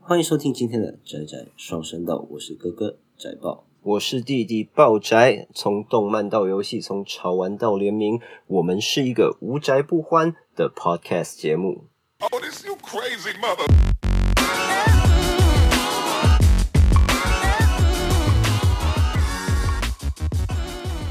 [0.00, 3.64] 欢迎收听今天的宅宅双声道，我是哥哥宅爆。
[3.82, 11.84] 我是弟弟爆宅，从动漫到游戏，从潮玩到联名，我们是一个无宅不欢的 podcast 节目。
[12.20, 13.66] Oh, this you crazy mother.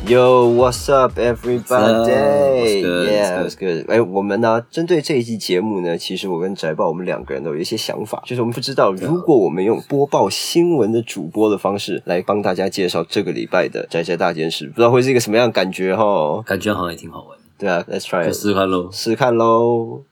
[0.08, 2.12] Yo, what's up, everybody?
[2.12, 3.86] Yeah, What's what's good?
[3.90, 16.42] 哎，我们呢，针对这一期节目呢，其实我跟宅爆我们两个人都有一些想法，就是我们不知道，如果我们用播报新闻的主播的方式来帮大家介绍这个礼拜的宅宅大件事，不知道会是一个什么样的感觉哈？
[16.46, 18.90] 感觉好像也挺好玩，对啊，Let's try，就 it 试试看喽。
[18.90, 20.04] 试试看喽。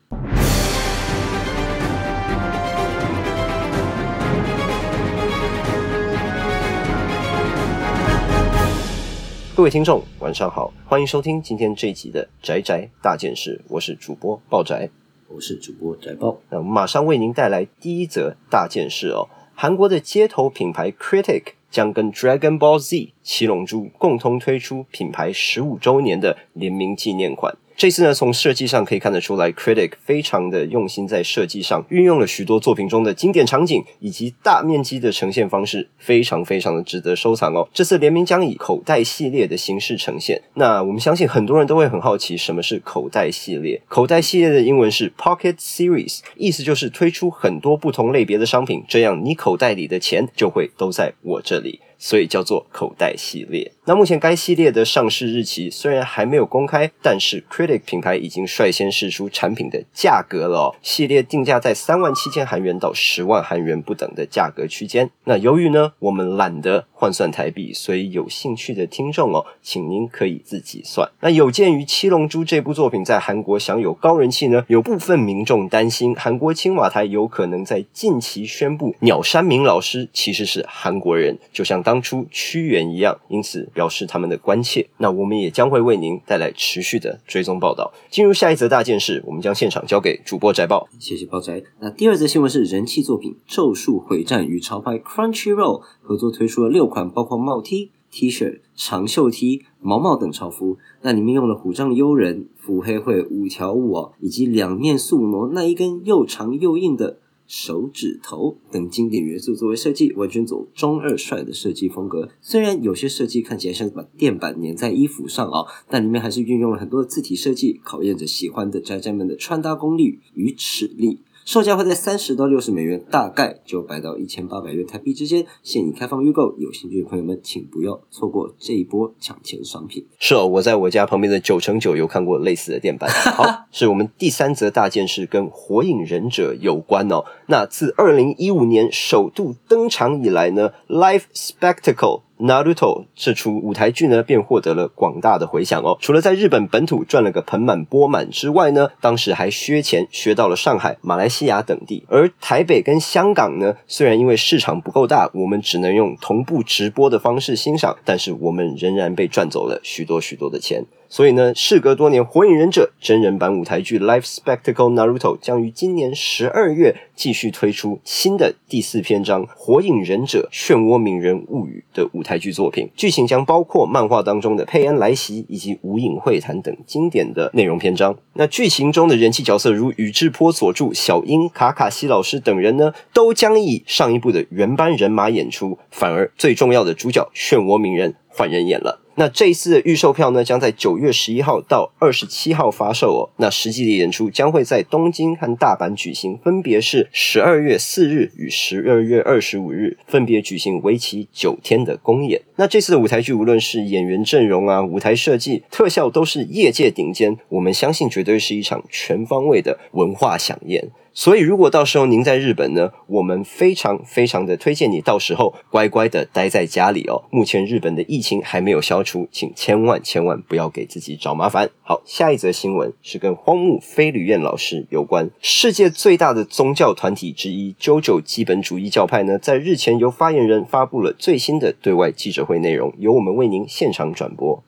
[9.56, 14.90] 各位听众，晚上好，欢迎收听今天这一集的宅宅大件事，我是主播爆宅。
[15.30, 19.30] 我是主播宅爆，那我们马上为您带来第一则大件事哦。
[19.54, 27.56] 韩国的街头品牌 Critic 将跟 Dragon Ball Z 七龙珠共同推出品牌十五周年的联名纪念款。
[27.78, 37.68] 这次呢，从设计上可以看得出来，Critic 非常的用心在设计上，运用了许多作品中的经典场景以及大面积的呈现方式，非常非常的值得收藏哦。
[37.74, 40.42] 这次联名将以口袋系列的形式呈现。
[40.54, 43.82] 那我们相信很多人都会很好奇，什么是口袋系列？
[43.90, 51.82] 口袋系列的英文是 Pocket Series，意思就是推出很多不同类别的商品，这样你口袋里的钱就会都在我这里。
[51.98, 53.72] 所以叫做口袋系列。
[53.88, 60.76] 那目前该系列的上市日期虽然还没有公开，但是 Critic 品牌已经率先试出产品的价格了。
[60.82, 65.12] 系列定价在三万七千韩元到十万韩元不等的价格区间。
[65.26, 71.08] 那由于呢，我们懒得换算台币，所以有兴趣的听众哦，请您可以自己算。
[71.20, 84.90] 那有鉴于《七龙珠》这部作品在韩国享有高人气呢，有部分民众担心韩国青瓦台有可能在近期宣布鸟山明老师其实是韩国人，就像当初屈原一样，因此表示他们的关切。
[84.98, 87.94] 那我们也将会为您带来持续的追踪报道。
[88.10, 90.88] 进入下一则大件事，我们将现场交给主播宅报。
[90.98, 91.62] 谢谢包宅。
[91.80, 100.78] 那第二则新闻是人气作品《咒术回战》与潮牌 Crunchyroll 合作推出了六款，包括帽 T、T 恤、长袖 T、毛帽等潮服。
[101.02, 107.20] 那里面用了虎杖悠人、腹黑会五条悟，以及两面宿傩那一根又长又硬的。
[107.48, 112.30] 手指头等经典元素作为设计，完全走中二帅的设计风格。
[112.42, 121.20] 虽然有些设计看起来像是把垫板粘在衣服上啊、但里面还是运用了很多的字体设计，考验着喜欢的宅宅们的穿搭功力与尺力。
[121.46, 126.56] 售价会在三十到六十美元，大概九百到一千八百元台币之间，现已开放预购。
[126.58, 130.08] 有兴趣的朋友们，请不要错过这一波抢钱商品。
[130.18, 133.08] 是哦，我在我家旁边的九乘九有看过类似的店板。
[133.38, 137.24] 好，是我们第三则大件事，跟《火影忍者》有关哦。
[137.48, 142.24] 那自二零一五年首度登场以来呢，Live Spectacle。
[142.40, 145.98] Naruto 这出舞台剧呢，便获得了广大的回响哦。
[146.02, 152.04] 除了在日本本土赚了个盆满钵满之外呢，当时还削钱削到了上海、马来西亚等地。
[152.10, 160.84] 而台北跟香港呢，虽然因为市场不够大，我们只能用同步直播的方式欣赏，但是我们仍然被赚走了许多许多的钱。
[161.08, 172.90] 所以呢，事隔多年，《火影忍者》真人版舞台剧 Live Spectacle Naruto 将于今年十二月继续推出新的第四篇章《火影忍者：漩涡鸣人物语》的舞台剧作品。
[172.96, 178.18] 剧情将包括漫画当中的佩恩来袭以及无影会谈等经典的内容篇章。
[178.34, 189.05] 那剧情中的人气角色如宇智波佐助、小樱、卡卡西老师等人呢，都将以上一部的原班人马演出，反而最重要的主角漩涡鸣人换人演了。
[189.16, 193.30] 那这一次的预售票呢，将在九月十一号到二十七号发售哦。
[193.38, 202.42] 那实际的演出将会在东京和大阪举行，分别是十二月四日与十二月二十五日，分别举行为期九天的公演。
[202.58, 207.38] 那这次的舞台剧，无论是演员阵容啊、舞台设计、特效，都是业界顶尖。
[207.50, 210.90] 我们相信，绝对是一场全方位的文化飨宴。
[211.18, 217.24] 所以，如果到时候您在日本呢，我们非常非常的推荐你到时候乖乖的待在家里哦。
[217.32, 221.70] 目前日本的疫情还没有消除，请千万千万不要给自己找麻烦。
[221.84, 225.30] 好，下一则新闻是跟荒木飞吕彦老师有关。
[225.42, 234.62] 世界最大的宗教团体之一 JoJo 基本主义教派呢，在日前由发言人发布了最新的对外记者会内容，由我们为您现场转播。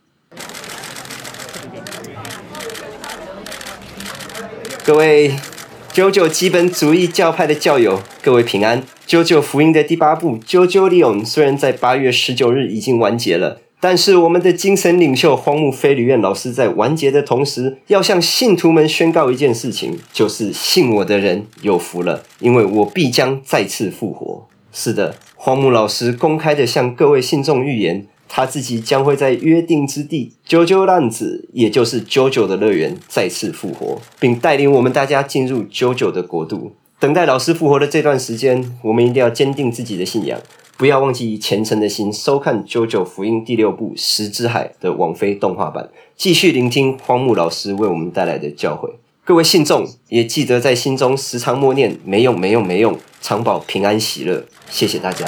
[4.85, 5.31] 各位。
[5.97, 8.83] 九九基本主义教派的教友，各位平安。
[9.07, 24.45] 九九福音的第八部《九九利翁》虽然在八月十九日已经完结了，但是我们的精神领袖荒木飞吕彦老师在完结的同时，要向信徒们宣告一件事情，就是信我的人有福了，因为我必将再次复活。
[24.71, 36.73] 是的，荒木老师公开的向各位信众预言，他自己将会在约定之地九九浪子，也就是九九的乐园再次复活，并带领我们大家进入九九的国度。
[36.99, 40.39] 等待老师复活的这段时间，我们一定要坚定自己的信仰。
[40.77, 48.91] 不要忘记以虔诚的心收看《九九福音》第六部《石之海》的网飞动画版，继续聆听荒木老师为我们带来的教诲。
[49.25, 54.45] 各位信众也记得在心中时常默念“没用，没用，没用”，常保平安喜乐。
[54.69, 55.27] 谢谢大家。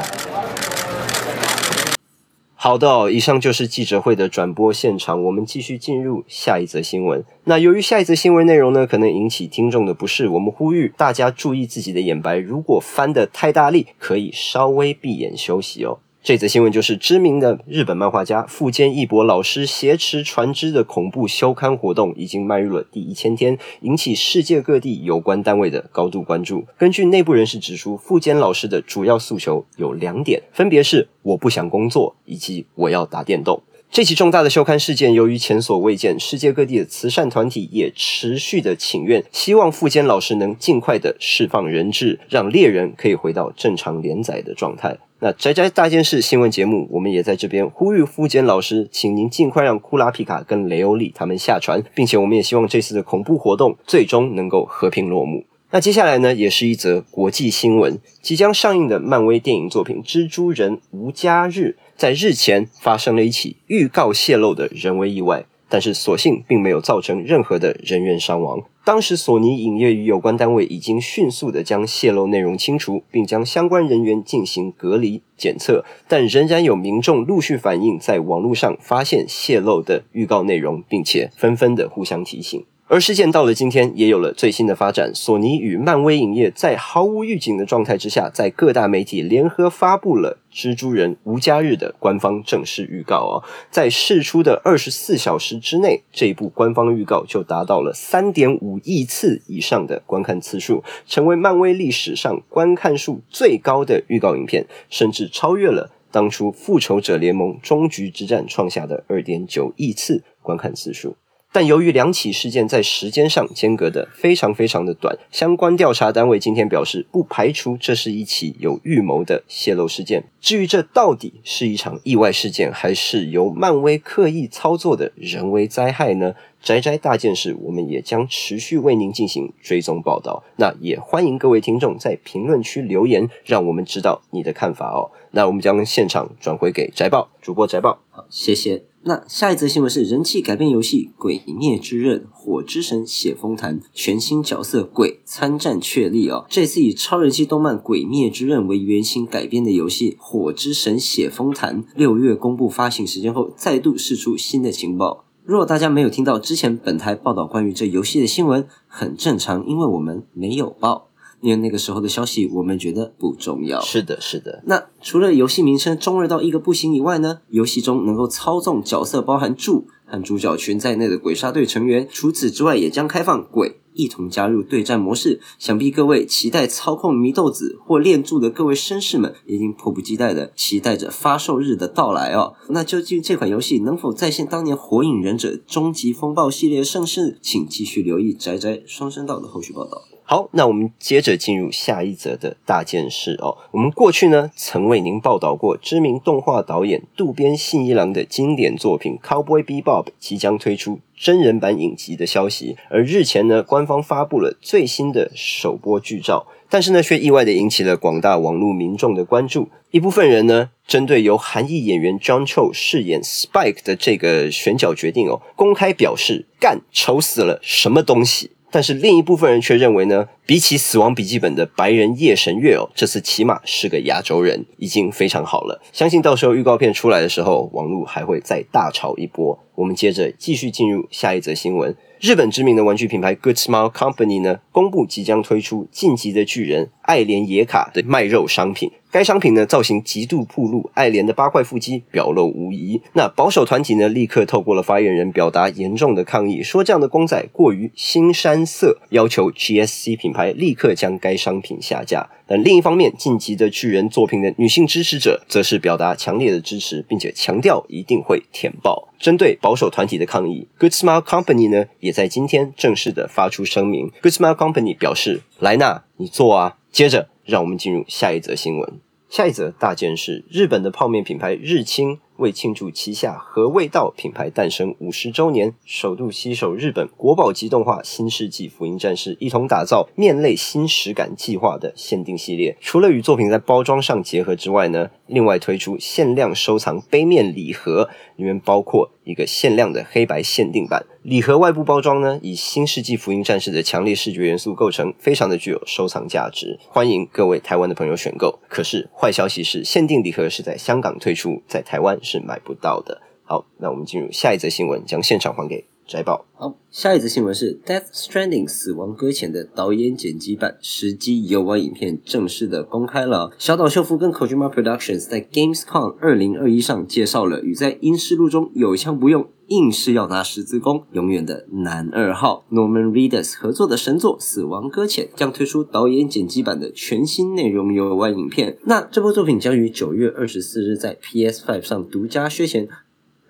[2.61, 5.23] 好的、以上就是记者会的转播现场。
[5.23, 7.23] 我们继续进入下一则新闻。
[7.45, 12.35] 那由于下一则新闻内容呢，可能引起听众的不适，我们呼吁大家注意自己的眼白。
[12.35, 15.99] 如果翻得太大力，可以稍微闭眼休息哦。
[16.21, 26.65] 这则新闻就是知名的日本漫画家富坚义博老师挟持船只的恐怖休刊活动已经迈入了第一千天，引起世界各地有关单位的高度关注。
[26.77, 33.63] 根据内部人士指出，富坚老师的主要诉求有两点，分别是我不想工作以及我要打电动。
[33.91, 44.99] 这起重大的休刊事件，由于前所未见，世界各地的慈善团体也持续的请愿，希望富坚老师能尽快的释放人质，让猎人可以回到正常连载的状态。
[45.21, 55.45] 那宅宅大件事新闻节目，我们也在这边呼吁富坚老师，请您尽快让库拉皮卡跟雷欧利他们下船，并且我们也希望这次的恐怖活动最终能够和平落幕。
[55.71, 65.43] 那接下来呢，也是一则国际新闻，即将上映的漫威电影作品《蜘蛛人无家日》在日前发生了一起预告泄露的人为意外。
[65.71, 68.63] 但是所幸并没有造成任何的人员伤亡。
[68.83, 82.65] 当时索尼影业与有关单位已经迅速的将泄露内容清除，并将相关人员进行隔离检测，但仍然有民众陆续反映在网络上发现泄露的预告内容，并且纷纷的互相提醒。
[82.91, 85.13] 而事件到了今天，也有了最新的发展。
[85.13, 93.45] 索尼与漫威影业在毫无预警的状态之下，在各大媒体联合发布了《蜘蛛人无家日》的官方正式预告哦。
[93.69, 111.15] 在释出的二十四小时之内，这一部官方预告就达到了三点五亿次以上的观看次数，成为漫威历史上观看数最高的预告影片，甚至超越了当初《复仇者联盟：终局之战》创下的二点九亿次观看次数。
[111.51, 120.25] 但由于两起事件在时间上间隔的非常非常的短，相关调查单位今天表示，不排除这是一起有预谋的泄露事件。
[120.39, 126.35] 至于这到底是一场意外事件，还是由漫威刻意操作的人为灾害呢？
[126.61, 130.43] 宅宅大件事，我们也将持续为您进行追踪报道。
[130.57, 135.09] 那也欢迎各位听众在评论区留言，让我们知道你的看法哦。
[135.31, 137.99] 那我们将现场转回给宅报主播宅报。
[138.09, 138.88] 好，谢谢。
[139.03, 146.45] 那下一则新闻是人气改编游戏《鬼灭之刃：火之神血风坛》全新角色鬼参战确立哦。
[146.49, 155.23] 这次以超人气动漫《鬼灭之刃》为原型改编的游戏《火之神血风坛》，六月公布发行时间后，再度释出新的情报。
[155.45, 161.08] 若大家没有听到之前本台报道关于这游戏的新闻，很正常，因为我们没有报。
[161.41, 163.79] 因为那个时候的消息，我们觉得不重要。
[163.81, 164.63] 是的，是的。
[164.65, 167.39] 那除了游戏名称中二到一个不行以外呢？
[167.49, 172.07] 游戏中能够操纵角色，包含柱和主角群在内的鬼杀队成员。
[172.11, 175.39] 除此之外，也将开放鬼一同加入对战模式。
[175.57, 182.55] 想必各位期待操控祢豆子或炼柱的各位绅士们，已经迫不及待的期待着发售日的到来哦。
[182.67, 187.37] 那究竟这款游戏能否再现当年《火影忍者：终极风暴》系列盛世？
[187.41, 190.01] 请继续留意宅宅双声道的后续报道。
[190.31, 193.57] 好，那我们接着进入下一则的大件事哦。
[193.71, 209.69] 我们过去呢曾为您报道过知名动画导演渡边信一郎的经典作品《Cowboy Bebop》即将推出真人版影集的消息，而日前呢官方发布了最新的首播剧照，但是呢却意外的引起了广大网络民众的关注。
[209.89, 218.51] 一部分人呢针对由韩裔演员 John Cho 饰演 Spike 的这个选角决定哦，公开表示干丑死了，什么东西。
[218.71, 225.81] 但是另一部分人却认为呢，比起《死亡笔记本》的白人夜神月哦，这次起码是个亚洲人，已经非常好了。
[225.91, 229.59] 相信到时候预告片出来的时候，网络还会再大潮一波。
[229.79, 231.95] 我们接着继续进入下一则新闻。
[232.19, 238.91] 日本知名的玩具品牌 Good Smile Company 呢，公布即将推出《晋级的巨人》爱莲野卡的卖肉商品。
[239.09, 243.01] 该商品呢造型极度暴露，爱莲的八块腹肌表露无遗。
[243.13, 252.29] 那保守团体呢立刻透过了发言人表达严重的抗议，说这样的公仔过于新山色，要求 GSC 品牌立刻将该商品下架。
[252.49, 259.13] 但另一方面，晋级的巨人作品的女性支持者则是表达强烈的支持，并且强调一定会填报。
[259.19, 264.11] 针对保守团体的抗议，Good Smile Company 呢也在今天正式的发出声明。
[264.23, 267.29] Good Smile Company 表示：“莱纳，你做啊。”接着。
[267.49, 268.99] 让我们进入下一则新闻。
[269.27, 272.19] 下一则大件事：日本的泡面品牌日清。
[272.39, 282.77] 为庆祝旗下和味道品牌诞生五十周年，首度携手日本国宝级动画《新世纪福音战士》，一同打造面类新实感计划的限定系列。
[282.79, 291.05] 除了与作品在包装上结合之外呢，另外推出限量收藏杯面礼盒，里面包括一个限量的黑白限定版。
[291.23, 296.77] 礼盒外部包装呢，以《新世纪福音战士》的强烈视觉元素构成，非常的具有收藏价值。
[296.89, 298.59] 欢迎各位台湾的朋友选购。
[298.67, 302.09] 可是坏消息是，限定礼盒是在香港推出，在台湾。
[302.21, 303.21] 是买不到的。
[303.43, 306.47] 好，那我们进入下一则新闻，将现场还给摘报。
[306.55, 313.51] 好，下一则新闻是《Death Stranding》死亡搁浅的导演剪辑版实机游玩影片正式的公开了。
[313.59, 319.47] 小岛秀夫跟 Kojima Productions 在 Gamescom 二零二一上介绍了与在《阴尸路》中有枪不用。
[319.67, 328.79] 硬是要拿十字弓，永远的男二号 Norman Reedus 合作的神作《死亡搁浅》将推出导演剪辑版的全新内容游玩影片。
[328.85, 332.89] 那这部作品将于九月二十四日在 PS Five 上独家削钱，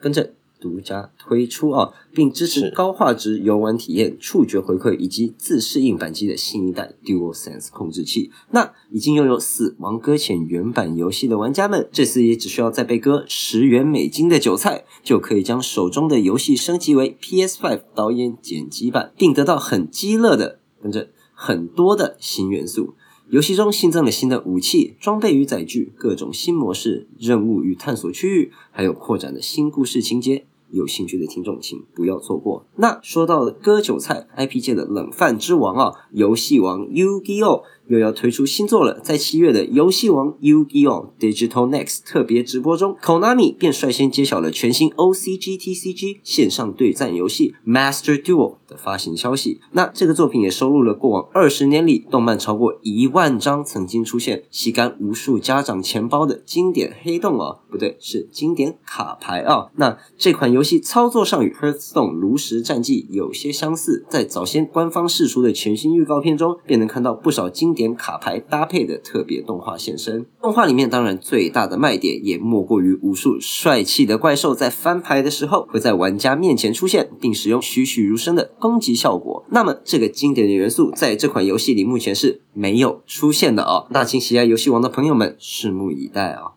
[0.01, 0.33] 跟着。
[0.59, 8.31] 独家推出啊，并支持高画质游玩体验、触觉回馈以及自适应扳机的新一代 Dual Sense 控制器。
[8.51, 22.95] 那已经拥有《死亡搁浅》原版游戏的玩家们，这次也只需要再被割十元美金的韭菜，就可以将手中的游戏升级为 PS5 导演剪辑版，并得到很激乐的跟着很多的新元素。
[23.29, 30.47] 游戏中新增了新的武器、装备与载具，各种新模式、任务与探索区域，还有扩展的新故事情节。
[30.71, 32.65] 有兴趣的听众，请不要错过。
[32.75, 37.63] 那说到了割韭菜 IP 界的冷饭之王啊，游戏王 Yu-Gi-Oh！
[37.87, 41.07] 又要推出新作了，在七月的游戏王 Yu-Gi-Oh!
[41.19, 49.59] Digital Next 特别直播中，Konami 便率先揭晓了全新 OCGTCG 线上对战游戏 Master Duel 的发行消息。
[49.71, 59.71] 那这个作品也收录了过往二十年里动漫超过一万张曾经出现吸干无数家长钱包的经典黑洞哦，不对，是经典卡牌啊。
[59.77, 67.69] 那这款游游戏操作上与 Hearthstone 炉石战记有些相似，在早先官方释出的全新预告片中，便能看到不少经。
[67.79, 79.45] 典卡牌搭配的特别动画现身，动画里面当然最大的卖点也莫过于无数帅气的怪兽在翻牌的时候会在玩家面前出现，并使用栩栩如生的攻击效果。
[79.51, 83.87] 那么这个经典的元素在这款游戏里目前是没有出现的哦。
[83.91, 86.55] 那请喜爱游戏王的朋友们拭目以待啊！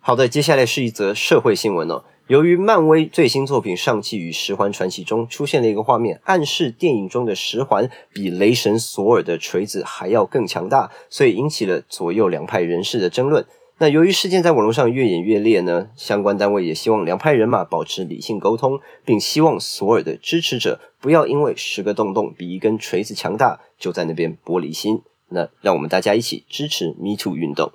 [0.00, 2.02] 好的，接下来是一则社会新闻哦。
[2.26, 13.44] 由于漫威最新作品《上汽与十环传奇》中出现了一个画面，暗示电影中的十环比雷神索尔的锤子还要更强大，所以引起了左右两派人士的争论。
[13.76, 25.02] 那由于事件在网络上越演越烈呢，相关单位也希望两派人马保持理性沟通，并希望索尔的支持者不要因为十个洞洞比一根锤子强大，就在那边玻璃心。
[25.28, 27.72] 那让我们大家一起支持 Me Too 运动。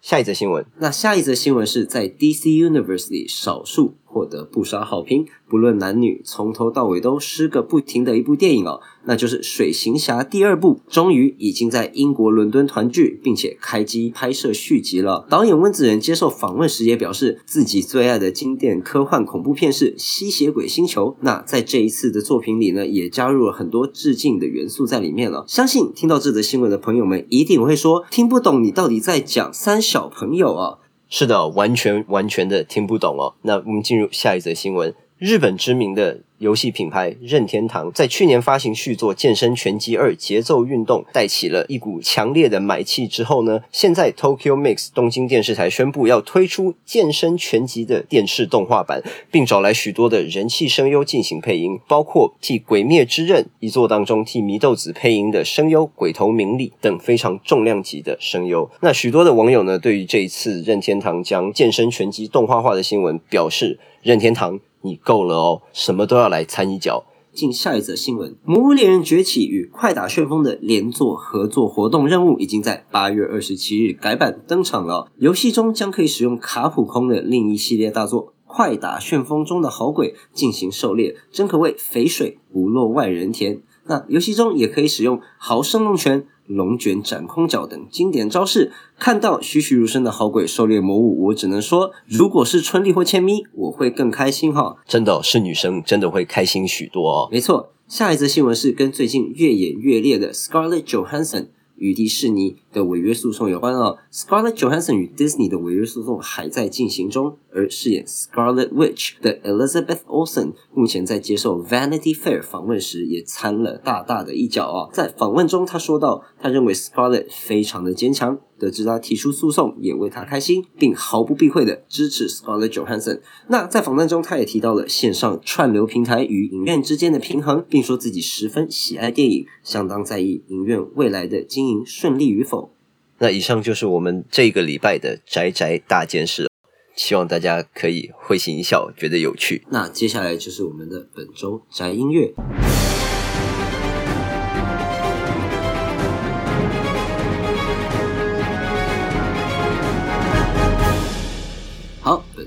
[0.00, 15.26] 下一则新闻，那下一则新闻是在 DC Universe 里少数获得不少好评，不论男女，从头到尾都诗个不停的一部电影哦，那就是《水行侠》第二部，终于已经在英国伦敦团聚，并且开机拍摄续集了。
[15.28, 25.44] 导演温子仁接受访问时也表示，自己最爱的经典科幻恐怖片是《吸血鬼星球》，那在这一次的作品里呢，也加入了很多致敬的元素在里面了。
[25.46, 30.78] 相信听到这则新闻的朋友们一定会说，听不懂你到底在讲三小朋友啊。
[31.08, 33.34] 是的，完全完全的听不懂哦。
[33.42, 36.20] 那我们进入下一则新闻，日本知名的。
[36.38, 58.70] 游戏品牌任天堂在去年发行续作《健身拳击二：节奏运动》，带起了一股强烈的买气之后呢，现在 Tokyo Mix 东京电视台宣布要推出健身拳击的电视动画版，并找来许多的人气声优进行配音，包括替《鬼灭之刃》一作当中替祢豆子配音的声优鬼头明里等非常重量级的声优。
[58.80, 64.60] 那许多的网友呢，对于这一次任天堂将健身拳击动画化的新闻表示，任天堂。
[64.82, 67.04] 你够了哦，什么都要来掺一脚。
[67.32, 75.12] 进下一则新闻，《魔物猎人崛起》与《快打旋风》的联作合作活动任务已经在八月二十七日改版登场了。
[75.18, 78.32] 游戏中将可以使用卡普空的另一系列大作。
[78.44, 83.60] 快打旋风中的好鬼进行狩猎，真可谓肥水不落外人田。
[83.88, 88.70] 那游戏中也可以使用豪生龙拳、龙卷斩空脚等经典招式。
[88.98, 94.76] 看到栩栩如生的好鬼狩猎魔物，我只能说，如果是春丽或千咪，我会更开心哈。
[94.86, 97.28] 真的是女生真的会开心许多哦。
[97.32, 103.98] 没错，下一则新闻是跟最近越演越烈的 Scarlett Johansson 与迪士尼的违约诉讼有关哦。
[104.12, 114.90] Scarlett Johansson 与 Disney 的违约诉讼还在进行中，而饰演 Scarlet Witch 的 Elizabeth Olsen 目前在接受 Vanity Fair 访问时也掺了大大的一脚哦。
[114.92, 118.38] 在访问中，他说到，他认为 Scarlett 非常的坚强。
[118.58, 123.20] 得知他提出诉讼，也为他开心，并毫不避讳的支持 Scarlett Johansson。
[123.48, 132.74] 那在访谈中，他也提到了线上串流平台与影院之间的平衡，并说自己十分喜爱电影，相当在意影院未来的经营顺利与否。
[133.18, 136.48] 那以上就是我们这个礼拜的宅宅大件事，
[136.94, 139.64] 希望大家可以会心一笑，觉得有趣。
[139.70, 142.32] 那接下来就是我们的本周宅音乐。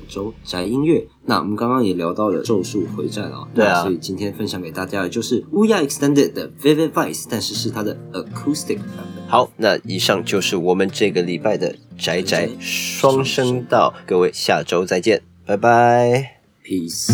[0.08, 1.06] 周宅音乐。
[1.24, 9.24] 那我们刚刚也聊到了《咒术回战》啊，对啊那所以今天分享给大家的就是乌鸦 Extended 的 Vivid Vice，但是是它的 Acoustic 版本。
[9.26, 16.40] 好，那以上就是我们这个礼拜的宅宅双声道，各位下周再见，拜拜。
[16.64, 17.12] Peace。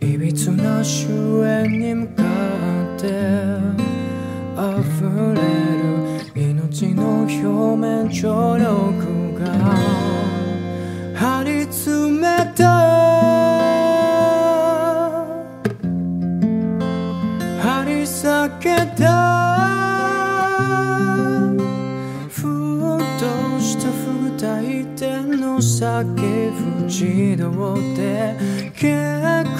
[0.00, 2.06] いびつな終焉に
[6.71, 7.43] 向かって溢れる命の表
[7.77, 9.45] 面張力が
[11.13, 12.63] 張り詰めた
[17.61, 18.23] 張り裂
[18.61, 19.03] けた
[22.29, 22.39] ふ
[22.95, 28.37] っとした不具体点の叫ぶ自動で
[28.73, 28.89] 結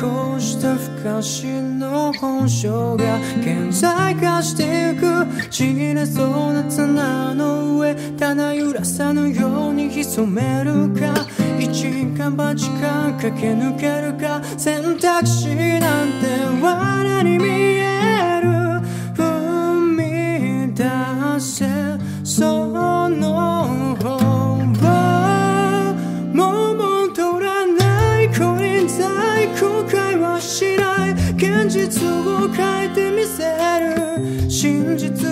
[0.01, 5.49] 構した昔の本性が顕在化してゆく。
[5.49, 11.25] ちぎれそうな綱の上棚揺らさぬように潜めるか。
[11.59, 14.43] 一時間ば時間駆け抜けるか。
[14.59, 15.47] 選択肢
[15.79, 17.90] なんて罠に見え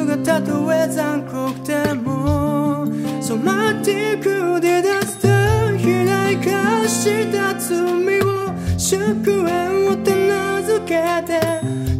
[0.09, 2.87] がたとえ残酷でも
[3.21, 10.95] 染まっていくデザスター肥大化した罪を祝宴を手なずけ
[11.27, 11.39] て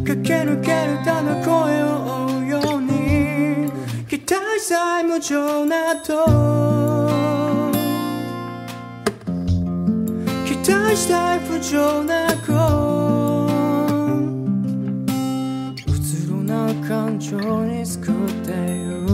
[0.04, 1.86] 駆け抜けるただ声を
[2.26, 3.70] 追うように
[4.08, 6.26] 期待さえ無情なと
[10.46, 13.09] 期待したい不情な子
[17.20, 18.14] 情に救っ
[18.46, 19.04] てゆ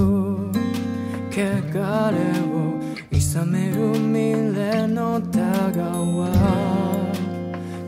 [1.33, 5.41] 汚れをいさめる未練のタ
[5.73, 7.13] ガは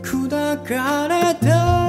[0.03, 0.29] 砕
[0.63, 1.88] かれた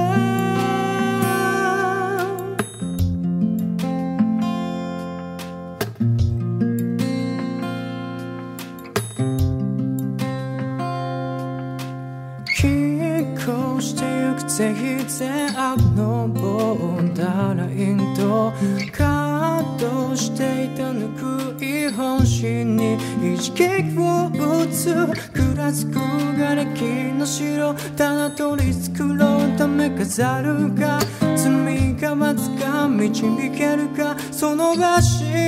[20.21, 22.95] していた抜くい本心に
[23.35, 24.93] 一撃を打つ
[25.33, 27.73] くらつく瓦礫の城。
[27.97, 30.99] ただ取り繕うため飾るか
[31.35, 34.15] 罪が待つか導けるか。
[34.31, 34.79] その橋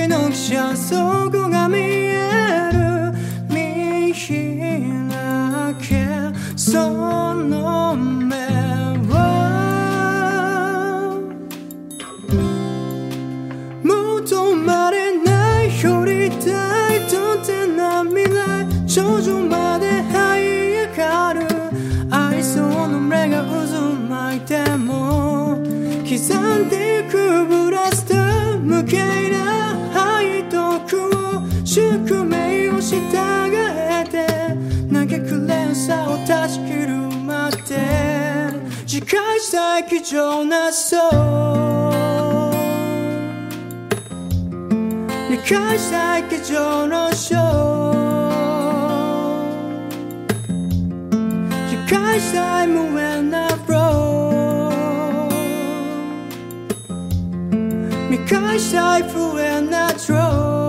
[0.09, 3.13] の汽車そこが見える。
[3.49, 5.93] 見開け。
[6.55, 6.91] そ
[7.35, 7.82] の
[39.13, 41.11] Kaç takip ona show
[45.49, 47.93] Kaç takip ona show
[51.89, 54.49] Kaç time when I throw
[58.29, 60.62] Kaç time for when I throw